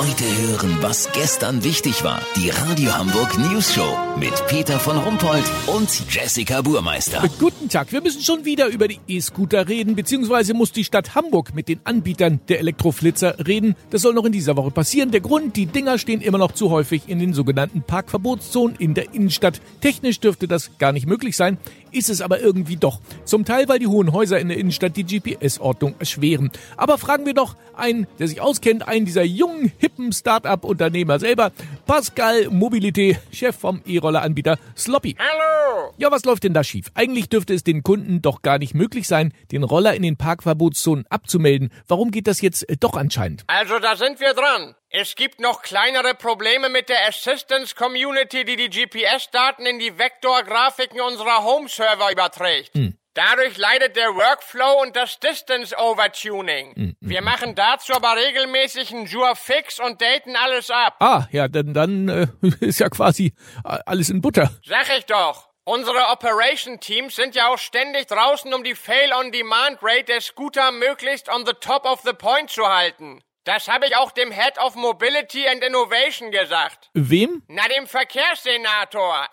[0.00, 2.22] Heute hören, was gestern wichtig war.
[2.34, 7.22] Die Radio Hamburg News Show mit Peter von Rumpold und Jessica Burmeister.
[7.38, 11.54] Guten Tag, wir müssen schon wieder über die E-Scooter reden, beziehungsweise muss die Stadt Hamburg
[11.54, 13.76] mit den Anbietern der Elektroflitzer reden.
[13.90, 15.10] Das soll noch in dieser Woche passieren.
[15.10, 19.12] Der Grund, die Dinger stehen immer noch zu häufig in den sogenannten Parkverbotszonen in der
[19.12, 19.60] Innenstadt.
[19.82, 21.58] Technisch dürfte das gar nicht möglich sein,
[21.92, 23.00] ist es aber irgendwie doch.
[23.26, 26.50] Zum Teil, weil die hohen Häuser in der Innenstadt die GPS-Ordnung erschweren.
[26.78, 31.52] Aber fragen wir doch einen, der sich auskennt, einen dieser jungen, hippen Start-up-Unternehmer selber,
[31.86, 35.16] Pascal Mobilité, Chef vom E-Roller-Anbieter Sloppy.
[35.18, 35.92] Hallo!
[35.98, 36.90] Ja, was läuft denn da schief?
[36.94, 41.06] Eigentlich dürfte es den Kunden doch gar nicht möglich sein, den Roller in den Parkverbotszonen
[41.08, 41.70] abzumelden.
[41.86, 43.44] Warum geht das jetzt äh, doch anscheinend?
[43.46, 44.74] Also da sind wir dran.
[44.88, 51.00] Es gibt noch kleinere Probleme mit der Assistance Community, die die GPS-Daten in die Vektorgrafiken
[51.00, 52.72] unserer Home-Server überträgt.
[53.14, 56.96] Dadurch leidet der Workflow und das Distance Overtuning.
[57.00, 60.96] Wir machen dazu aber regelmäßig einen Jure fix und daten alles ab.
[61.00, 62.26] Ah, ja, dann, dann äh,
[62.60, 64.50] ist ja quasi äh, alles in Butter.
[64.64, 65.48] Sag ich doch.
[65.64, 71.52] Unsere Operation-Teams sind ja auch ständig draußen, um die Fail-on-Demand-Rate der Scooter möglichst on the
[71.60, 73.22] top of the point zu halten.
[73.44, 76.90] Das habe ich auch dem Head of Mobility and Innovation gesagt.
[76.94, 77.42] Wem?
[77.48, 79.14] Na, dem Verkehrssenator.
[79.14, 79.28] Ah,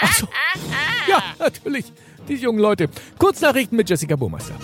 [0.00, 0.28] Ach so.
[1.08, 1.86] Ja, natürlich.
[2.30, 2.88] Die jungen Leute.
[3.18, 4.54] Kurznachrichten mit Jessica Burmeister.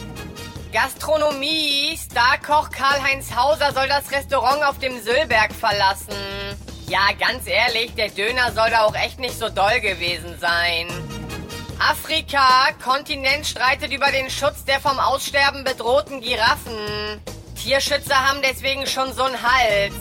[0.72, 1.98] Gastronomie.
[1.98, 6.14] Starkoch Karl-Heinz Hauser soll das Restaurant auf dem Söllberg verlassen.
[6.87, 10.87] Ja, ganz ehrlich, der Döner soll da auch echt nicht so doll gewesen sein.
[11.81, 12.69] Afrika.
[12.84, 17.20] Kontinent streitet über den Schutz der vom Aussterben bedrohten Giraffen.
[17.61, 19.94] Tierschützer haben deswegen schon so einen Hals.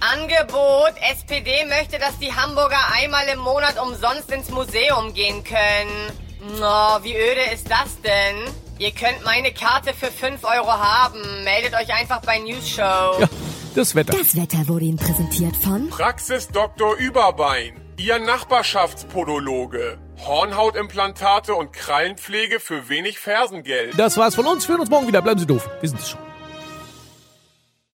[0.00, 0.94] Angebot.
[1.12, 6.27] SPD möchte, dass die Hamburger einmal im Monat umsonst ins Museum gehen können.
[6.40, 8.36] No, wie öde ist das denn?
[8.78, 11.20] Ihr könnt meine Karte für 5 Euro haben.
[11.42, 13.20] Meldet euch einfach bei News Show.
[13.20, 13.28] Ja,
[13.74, 14.16] das Wetter.
[14.16, 16.94] Das Wetter wurde Ihnen präsentiert von Praxis Dr.
[16.96, 19.98] Überbein, Ihr Nachbarschaftspodologe.
[20.26, 23.98] Hornhautimplantate und Krallenpflege für wenig Fersengeld.
[23.98, 24.66] Das war's von uns.
[24.66, 25.22] Wir hören uns morgen wieder.
[25.22, 25.68] Bleiben Sie doof.
[25.80, 26.20] Wir sind es schon.